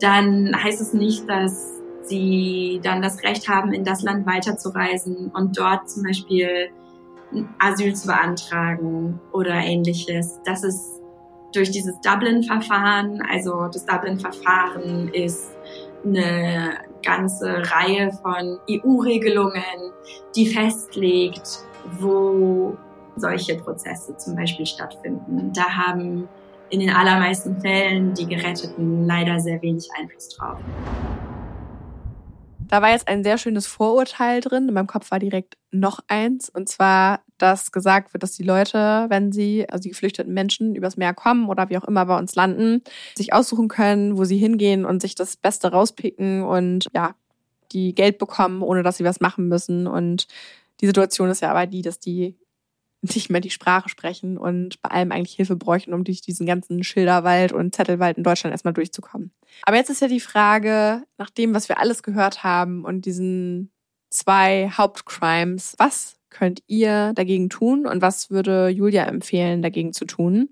[0.00, 5.58] dann heißt es nicht, dass sie dann das Recht haben, in das Land weiterzureisen und
[5.58, 6.70] dort zum Beispiel
[7.58, 10.40] Asyl zu beantragen oder ähnliches.
[10.44, 11.00] Das ist
[11.52, 15.56] durch dieses Dublin-Verfahren, also das Dublin-Verfahren ist
[16.04, 19.92] eine ganze Reihe von EU-Regelungen,
[20.34, 21.60] die festlegt,
[21.98, 22.76] wo
[23.16, 25.52] solche Prozesse zum Beispiel stattfinden.
[25.54, 26.28] Da haben
[26.70, 30.58] in den allermeisten Fällen die Geretteten leider sehr wenig Einfluss drauf.
[32.68, 34.68] Da war jetzt ein sehr schönes Vorurteil drin.
[34.68, 36.48] In meinem Kopf war direkt noch eins.
[36.48, 40.96] Und zwar, dass gesagt wird, dass die Leute, wenn sie, also die geflüchteten Menschen, übers
[40.96, 42.82] Meer kommen oder wie auch immer bei uns landen,
[43.16, 47.14] sich aussuchen können, wo sie hingehen und sich das Beste rauspicken und ja,
[47.72, 49.86] die Geld bekommen, ohne dass sie was machen müssen.
[49.86, 50.26] Und
[50.80, 52.36] die Situation ist ja aber die, dass die
[53.14, 56.82] nicht mehr die Sprache sprechen und bei allem eigentlich Hilfe bräuchten, um durch diesen ganzen
[56.82, 59.32] Schilderwald und Zettelwald in Deutschland erstmal durchzukommen.
[59.62, 63.70] Aber jetzt ist ja die Frage, nach dem, was wir alles gehört haben und diesen
[64.10, 70.50] zwei Hauptcrimes, was könnt ihr dagegen tun und was würde Julia empfehlen, dagegen zu tun?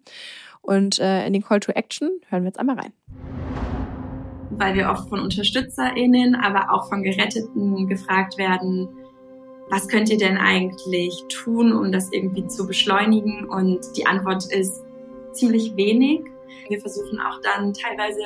[0.60, 2.92] Und äh, in den Call to Action hören wir jetzt einmal rein.
[4.50, 8.88] Weil wir oft von UnterstützerInnen, aber auch von Geretteten gefragt werden,
[9.70, 13.44] was könnt ihr denn eigentlich tun, um das irgendwie zu beschleunigen?
[13.48, 14.82] Und die Antwort ist
[15.32, 16.20] ziemlich wenig.
[16.68, 18.22] Wir versuchen auch dann teilweise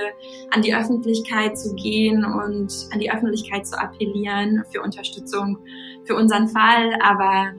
[0.50, 5.58] an die Öffentlichkeit zu gehen und an die Öffentlichkeit zu appellieren für Unterstützung
[6.04, 6.98] für unseren Fall.
[7.02, 7.52] Aber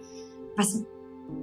[0.56, 0.86] was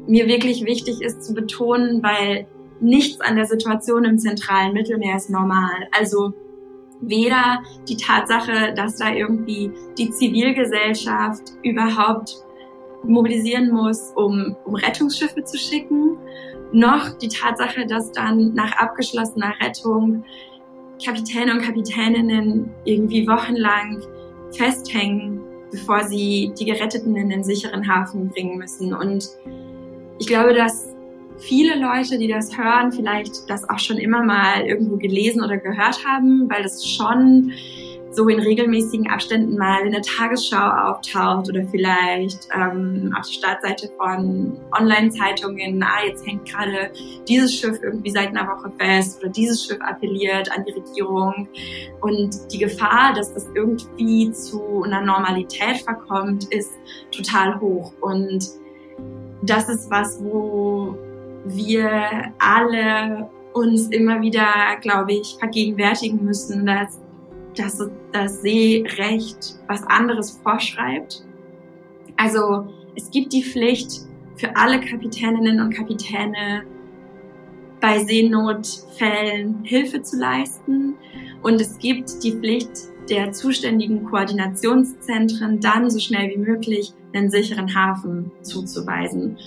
[0.06, 2.46] mir wirklich wichtig ist zu betonen, weil
[2.80, 5.88] nichts an der Situation im zentralen Mittelmeer ist normal.
[5.92, 6.32] Also
[7.00, 12.36] weder die Tatsache, dass da irgendwie die Zivilgesellschaft überhaupt
[13.04, 16.16] mobilisieren muss, um, um Rettungsschiffe zu schicken,
[16.72, 20.24] noch die Tatsache, dass dann nach abgeschlossener Rettung
[21.04, 24.02] Kapitäne und Kapitäninnen irgendwie wochenlang
[24.52, 28.94] festhängen, bevor sie die Geretteten in den sicheren Hafen bringen müssen.
[28.94, 29.28] Und
[30.18, 30.95] ich glaube, dass
[31.38, 36.04] viele Leute, die das hören, vielleicht das auch schon immer mal irgendwo gelesen oder gehört
[36.04, 37.52] haben, weil das schon
[38.16, 43.90] so in regelmäßigen Abständen mal in der Tagesschau auftaucht oder vielleicht ähm, auf der Startseite
[43.98, 46.90] von Online-Zeitungen, ah, jetzt hängt gerade
[47.28, 51.46] dieses Schiff irgendwie seit einer Woche fest oder dieses Schiff appelliert an die Regierung.
[52.00, 56.72] Und die Gefahr, dass das irgendwie zu einer Normalität verkommt, ist
[57.10, 57.92] total hoch.
[58.00, 58.48] Und
[59.42, 60.96] das ist was, wo
[61.46, 64.46] wir alle uns immer wieder,
[64.80, 67.00] glaube ich, vergegenwärtigen müssen, dass,
[67.56, 71.24] dass das Seerecht was anderes vorschreibt.
[72.16, 74.02] Also es gibt die Pflicht
[74.36, 76.64] für alle Kapitäninnen und Kapitäne
[77.80, 80.94] bei Seenotfällen Hilfe zu leisten
[81.42, 87.74] und es gibt die Pflicht der zuständigen Koordinationszentren dann so schnell wie möglich einen sicheren
[87.74, 89.38] Hafen zuzuweisen.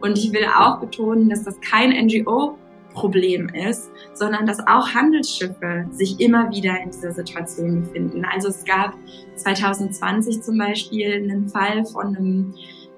[0.00, 2.56] Und ich will auch betonen, dass das kein NGO
[2.94, 8.24] Problem ist, sondern dass auch Handelsschiffe sich immer wieder in dieser Situation befinden.
[8.24, 8.94] Also es gab
[9.36, 12.54] 2020 zum Beispiel einen Fall von einem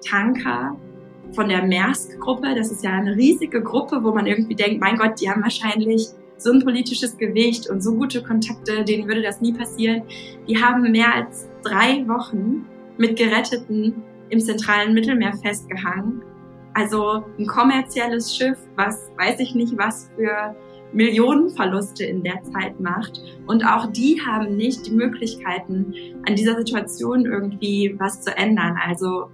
[0.07, 0.77] Tanker
[1.33, 2.55] von der Maersk-Gruppe.
[2.55, 6.07] Das ist ja eine riesige Gruppe, wo man irgendwie denkt, mein Gott, die haben wahrscheinlich
[6.37, 10.03] so ein politisches Gewicht und so gute Kontakte, denen würde das nie passieren.
[10.47, 12.65] Die haben mehr als drei Wochen
[12.97, 16.21] mit Geretteten im zentralen Mittelmeer festgehangen.
[16.73, 20.55] Also ein kommerzielles Schiff, was weiß ich nicht, was für
[20.93, 23.21] Millionenverluste in der Zeit macht.
[23.45, 25.93] Und auch die haben nicht die Möglichkeiten,
[26.27, 28.77] an dieser Situation irgendwie was zu ändern.
[28.85, 29.29] Also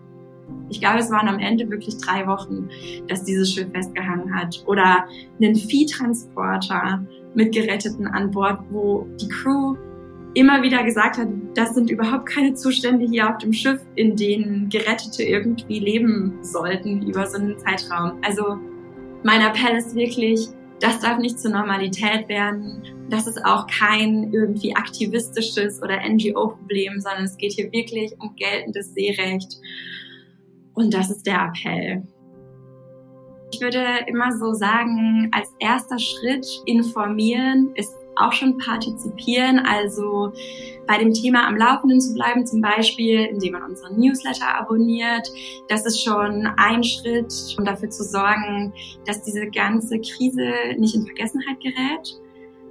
[0.70, 2.70] ich glaube, es waren am Ende wirklich drei Wochen,
[3.08, 4.64] dass dieses Schiff festgehangen hat.
[4.66, 5.06] Oder
[5.40, 9.76] einen Viehtransporter mit Geretteten an Bord, wo die Crew
[10.34, 14.70] immer wieder gesagt hat, das sind überhaupt keine Zustände hier auf dem Schiff, in denen
[14.70, 18.14] Gerettete irgendwie leben sollten über so einen Zeitraum.
[18.24, 18.58] Also
[19.24, 22.82] mein Appell ist wirklich, das darf nicht zur Normalität werden.
[23.10, 28.94] Das ist auch kein irgendwie aktivistisches oder NGO-Problem, sondern es geht hier wirklich um geltendes
[28.94, 29.60] Seerecht.
[30.74, 32.04] Und das ist der Appell.
[33.52, 40.32] Ich würde immer so sagen, als erster Schritt informieren ist auch schon partizipieren, also
[40.88, 45.32] bei dem Thema am Laufenden zu bleiben, zum Beispiel, indem man unseren Newsletter abonniert.
[45.68, 48.74] Das ist schon ein Schritt, um dafür zu sorgen,
[49.06, 52.20] dass diese ganze Krise nicht in Vergessenheit gerät.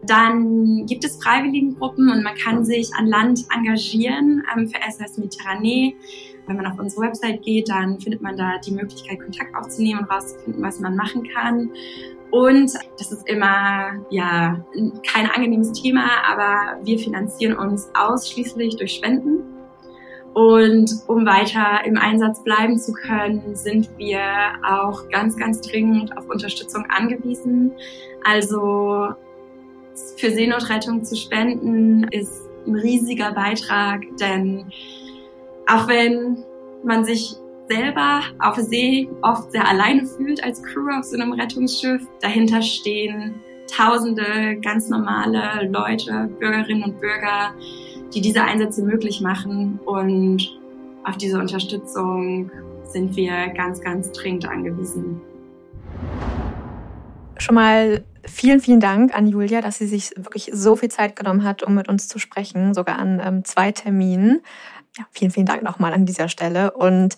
[0.04, 5.94] Dann gibt es Freiwilligengruppen und man kann sich an Land engagieren ähm, für SS Mediterranee.
[6.46, 10.10] Wenn man auf unsere Website geht, dann findet man da die Möglichkeit, Kontakt aufzunehmen und
[10.10, 11.70] rauszufinden, was man machen kann.
[12.30, 14.64] Und das ist immer ja
[15.06, 19.44] kein angenehmes Thema, aber wir finanzieren uns ausschließlich durch Spenden.
[20.34, 24.22] Und um weiter im Einsatz bleiben zu können, sind wir
[24.66, 27.72] auch ganz, ganz dringend auf Unterstützung angewiesen.
[28.24, 29.08] Also
[30.16, 34.72] für Seenotrettung zu spenden ist ein riesiger Beitrag, denn
[35.68, 36.44] auch wenn
[36.84, 37.36] man sich
[37.68, 43.40] selber auf See oft sehr alleine fühlt als Crew auf so einem Rettungsschiff, dahinter stehen
[43.74, 47.54] tausende ganz normale Leute, Bürgerinnen und Bürger,
[48.14, 50.60] die diese Einsätze möglich machen und
[51.04, 52.50] auf diese Unterstützung
[52.84, 55.20] sind wir ganz, ganz dringend angewiesen.
[57.38, 61.42] Schon mal vielen, vielen Dank an Julia, dass sie sich wirklich so viel Zeit genommen
[61.42, 64.42] hat, um mit uns zu sprechen, sogar an ähm, zwei Terminen.
[64.98, 66.72] Ja, vielen, vielen Dank nochmal an dieser Stelle.
[66.72, 67.16] Und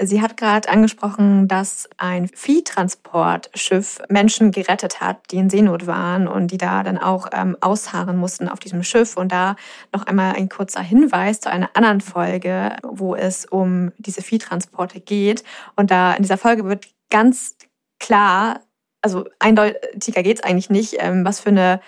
[0.00, 6.52] sie hat gerade angesprochen, dass ein Viehtransportschiff Menschen gerettet hat, die in Seenot waren und
[6.52, 9.16] die da dann auch ähm, ausharren mussten auf diesem Schiff.
[9.16, 9.56] Und da
[9.92, 15.42] noch einmal ein kurzer Hinweis zu einer anderen Folge, wo es um diese Viehtransporte geht.
[15.74, 17.56] Und da in dieser Folge wird ganz
[17.98, 18.60] klar,
[19.02, 21.80] also eindeutiger geht es eigentlich nicht, ähm, was für eine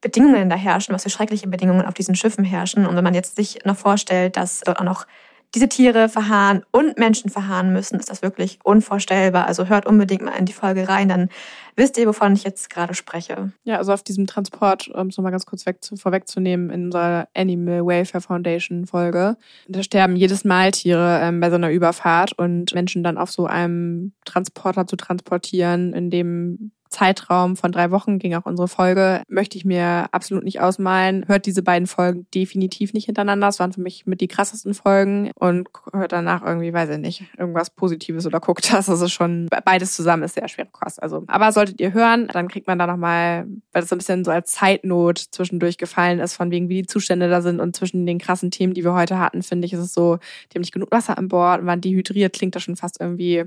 [0.00, 2.86] Bedingungen da herrschen, was für schreckliche Bedingungen auf diesen Schiffen herrschen.
[2.86, 5.06] Und wenn man jetzt sich noch vorstellt, dass dort auch noch
[5.54, 9.46] diese Tiere verharren und Menschen verharren müssen, ist das wirklich unvorstellbar.
[9.46, 11.28] Also hört unbedingt mal in die Folge rein, dann
[11.74, 13.52] wisst ihr, wovon ich jetzt gerade spreche.
[13.64, 17.28] Ja, also auf diesem Transport, um es nochmal ganz kurz weg zu, vorwegzunehmen, in unserer
[17.34, 19.36] Animal Welfare Foundation Folge,
[19.66, 23.46] da sterben jedes Mal Tiere ähm, bei so einer Überfahrt und Menschen dann auf so
[23.46, 29.56] einem Transporter zu transportieren, in dem Zeitraum von drei Wochen ging auch unsere Folge, möchte
[29.56, 31.26] ich mir absolut nicht ausmalen.
[31.28, 33.46] Hört diese beiden Folgen definitiv nicht hintereinander.
[33.46, 37.24] Das waren für mich mit die krassesten Folgen und hört danach irgendwie, weiß ich nicht,
[37.38, 38.88] irgendwas Positives oder guckt das.
[38.88, 41.00] Ist schon, beides zusammen ist sehr schwer Kost.
[41.00, 44.24] Also, aber solltet ihr hören, dann kriegt man da nochmal, weil das so ein bisschen
[44.24, 48.04] so als Zeitnot zwischendurch gefallen ist, von wegen, wie die Zustände da sind und zwischen
[48.04, 50.18] den krassen Themen, die wir heute hatten, finde ich, ist es so,
[50.50, 53.44] die haben nicht genug Wasser an Bord und waren dehydriert, klingt das schon fast irgendwie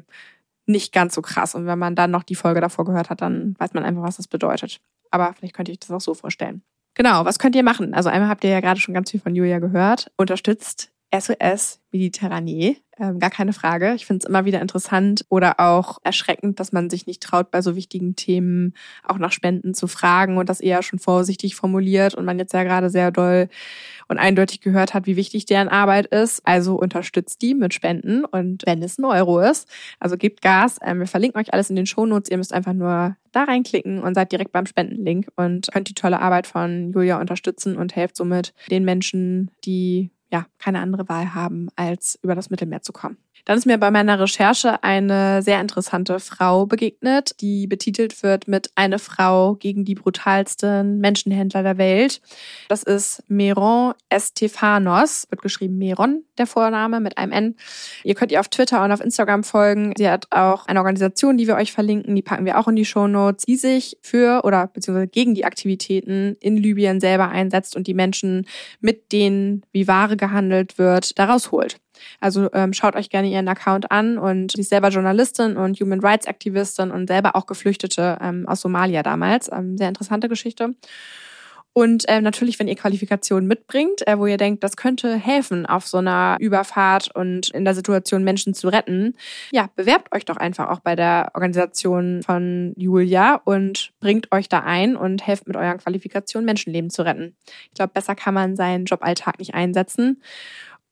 [0.66, 1.56] nicht ganz so krass.
[1.56, 4.18] Und wenn man dann noch die Folge davor gehört hat, dann weiß man einfach, was
[4.18, 4.80] das bedeutet.
[5.12, 6.64] Aber vielleicht könnte ich das auch so vorstellen.
[6.96, 7.94] Genau, was könnt ihr machen?
[7.94, 10.12] Also einmal habt ihr ja gerade schon ganz viel von Julia gehört.
[10.16, 12.78] Unterstützt SOS Mediterranee.
[13.00, 13.94] Ähm, gar keine Frage.
[13.96, 17.62] Ich finde es immer wieder interessant oder auch erschreckend, dass man sich nicht traut, bei
[17.62, 22.26] so wichtigen Themen auch nach Spenden zu fragen und das eher schon vorsichtig formuliert und
[22.26, 23.48] man jetzt ja gerade sehr doll
[24.08, 26.42] und eindeutig gehört hat, wie wichtig deren Arbeit ist.
[26.46, 29.68] Also unterstützt die mit Spenden und wenn es ein Euro ist,
[30.00, 30.78] also gebt Gas.
[30.84, 32.30] Ähm, wir verlinken euch alles in den Shownotes.
[32.30, 36.22] Ihr müsst einfach nur da reinklicken und seid direkt beim Spendenlink und könnt die tolle
[36.22, 41.70] Arbeit von Julia unterstützen und helft somit den Menschen, die ja keine andere Wahl haben,
[41.78, 43.18] als über das Mittelmeer zu kommen.
[43.46, 48.70] Dann ist mir bei meiner Recherche eine sehr interessante Frau begegnet, die betitelt wird mit
[48.76, 52.22] eine Frau gegen die brutalsten Menschenhändler der Welt.
[52.70, 57.56] Das ist Meron Estefanos, wird geschrieben Meron, der Vorname mit einem N.
[58.06, 59.94] Ihr könnt ihr auf Twitter und auf Instagram folgen.
[59.98, 62.86] Sie hat auch eine Organisation, die wir euch verlinken, die packen wir auch in die
[62.86, 67.88] Show Notes, die sich für oder beziehungsweise gegen die Aktivitäten in Libyen selber einsetzt und
[67.88, 68.48] die Menschen,
[68.80, 71.83] mit denen wie Ware gehandelt wird, daraus holt.
[72.20, 76.00] Also ähm, schaut euch gerne ihren Account an und sie ist selber Journalistin und Human
[76.00, 79.52] Rights Aktivistin und selber auch Geflüchtete ähm, aus Somalia damals.
[79.52, 80.74] Ähm, sehr interessante Geschichte.
[81.74, 85.88] Und äh, natürlich, wenn ihr Qualifikationen mitbringt, äh, wo ihr denkt, das könnte helfen auf
[85.88, 89.16] so einer Überfahrt und in der Situation Menschen zu retten,
[89.52, 94.60] ja, bewerbt euch doch einfach auch bei der Organisation von Julia und bringt euch da
[94.60, 97.36] ein und helft mit euren Qualifikationen Menschenleben zu retten.
[97.70, 100.22] Ich glaube, besser kann man seinen Joballtag nicht einsetzen.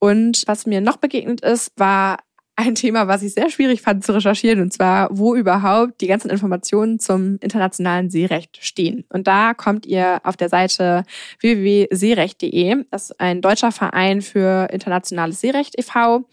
[0.03, 2.17] Und was mir noch begegnet ist, war
[2.61, 6.29] ein Thema, was ich sehr schwierig fand zu recherchieren, und zwar, wo überhaupt die ganzen
[6.29, 9.05] Informationen zum internationalen Seerecht stehen.
[9.09, 11.03] Und da kommt ihr auf der Seite
[11.41, 12.85] www.seerecht.de.
[12.91, 16.25] Das ist ein deutscher Verein für internationales Seerecht e.V.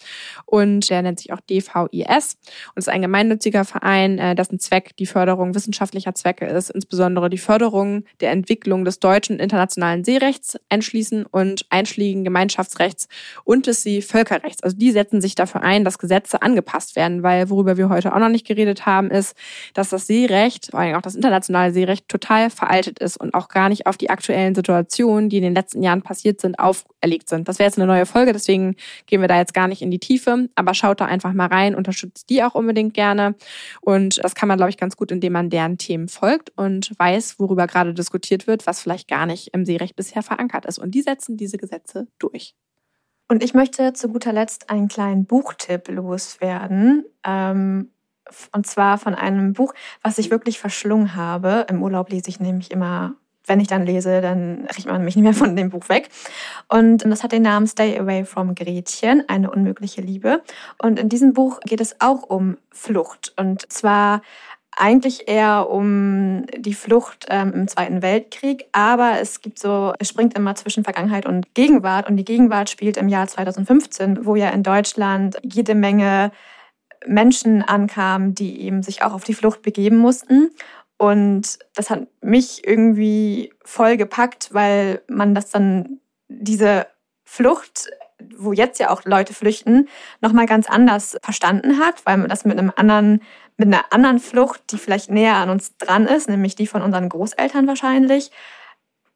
[0.47, 2.37] und der nennt sich auch DVIS
[2.75, 7.39] und ist ein gemeinnütziger Verein, äh, dessen Zweck die Förderung wissenschaftlicher Zwecke ist, insbesondere die
[7.39, 13.09] Förderung der Entwicklung des deutschen internationalen Seerechts einschließen und einschlägigen Gemeinschaftsrechts
[13.45, 14.63] und des Seevölkerrechts.
[14.63, 18.19] Also die setzen sich dafür ein, dass Gesetze angepasst werden, weil worüber wir heute auch
[18.19, 19.37] noch nicht geredet haben, ist,
[19.75, 23.69] dass das Seerecht, vor allem auch das internationale Seerecht, total veraltet ist und auch gar
[23.69, 27.49] nicht auf die aktuellen Situationen, die in den letzten Jahren passiert sind, auferlegt sind.
[27.49, 29.99] Das wäre jetzt eine neue Folge, deswegen gehen wir da jetzt gar nicht in die
[29.99, 33.35] Tiefe, aber schaut da einfach mal rein, unterstützt die auch unbedingt gerne.
[33.81, 37.39] Und das kann man, glaube ich, ganz gut, indem man deren Themen folgt und weiß,
[37.39, 40.79] worüber gerade diskutiert wird, was vielleicht gar nicht im Seerecht bisher verankert ist.
[40.79, 42.55] Und die setzen diese Gesetze durch.
[43.29, 47.05] Und ich möchte zu guter Letzt einen kleinen Buchtipp loswerden.
[47.25, 47.91] Ähm,
[48.53, 51.67] und zwar von einem Buch, was ich wirklich verschlungen habe.
[51.69, 53.15] Im Urlaub lese ich nämlich immer,
[53.47, 56.09] wenn ich dann lese, dann riecht man mich nicht mehr von dem Buch weg.
[56.69, 60.43] Und das hat den Namen Stay Away from Gretchen, eine unmögliche Liebe.
[60.83, 63.35] Und in diesem Buch geht es auch um Flucht.
[63.37, 64.23] Und zwar
[64.79, 70.37] eigentlich eher um die Flucht ähm, im Zweiten Weltkrieg, aber es gibt so, es springt
[70.37, 74.63] immer zwischen Vergangenheit und Gegenwart und die Gegenwart spielt im Jahr 2015, wo ja in
[74.63, 76.31] Deutschland jede Menge
[77.07, 80.51] Menschen ankamen, die eben sich auch auf die Flucht begeben mussten.
[80.97, 86.87] Und das hat mich irgendwie voll gepackt, weil man das dann, diese
[87.25, 87.89] Flucht,
[88.37, 89.89] wo jetzt ja auch Leute flüchten,
[90.21, 93.23] nochmal ganz anders verstanden hat, weil man das mit einem anderen
[93.59, 97.09] mit einer anderen Flucht, die vielleicht näher an uns dran ist, nämlich die von unseren
[97.09, 98.31] Großeltern wahrscheinlich,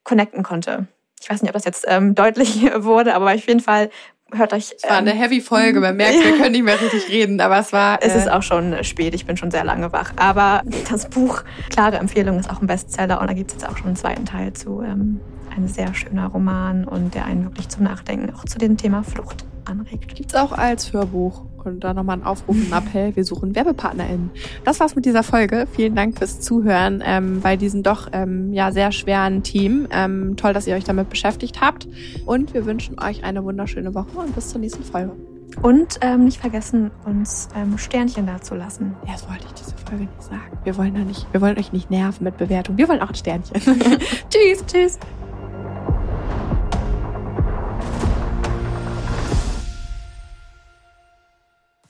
[0.04, 0.88] connecten konnte.
[1.20, 3.88] Ich weiß nicht, ob das jetzt ähm, deutlich wurde, aber auf jeden Fall
[4.32, 4.74] hört euch.
[4.76, 7.60] Es war eine ähm, heavy Folge, man merkt, wir können nicht mehr richtig reden, aber
[7.60, 8.02] es war.
[8.02, 10.12] Äh es ist auch schon spät, ich bin schon sehr lange wach.
[10.16, 13.76] Aber das Buch, klare Empfehlung, ist auch ein Bestseller und da gibt es jetzt auch
[13.76, 14.82] schon einen zweiten Teil zu.
[14.82, 15.20] Ähm,
[15.54, 19.44] ein sehr schöner Roman und der einen wirklich zum Nachdenken auch zu dem Thema Flucht
[19.66, 20.14] anregt.
[20.14, 21.42] Gibt es auch als Hörbuch.
[21.66, 23.14] Und da nochmal ein Aufruf und Appell.
[23.16, 24.30] Wir suchen WerbepartnerInnen.
[24.64, 25.66] Das war's mit dieser Folge.
[25.72, 29.88] Vielen Dank fürs Zuhören ähm, bei diesem doch ähm, ja sehr schweren Team.
[29.90, 31.88] Ähm, toll, dass ihr euch damit beschäftigt habt.
[32.26, 35.12] Und wir wünschen euch eine wunderschöne Woche und bis zur nächsten Folge.
[35.60, 38.96] Und ähm, nicht vergessen, uns ähm, Sternchen dazulassen.
[39.06, 40.58] Ja, das wollte ich diese Folge nicht sagen.
[40.64, 42.78] Wir wollen da nicht, wir wollen euch nicht nerven mit Bewertung.
[42.78, 43.60] Wir wollen auch ein Sternchen.
[44.30, 44.98] tschüss, tschüss.